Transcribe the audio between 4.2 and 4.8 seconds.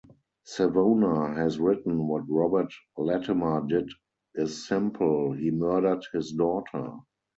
is